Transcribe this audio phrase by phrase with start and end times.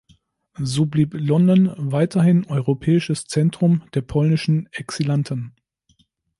[0.57, 5.53] So blieb London weiterhin europäisches Zentrum der polnischen Exilanten.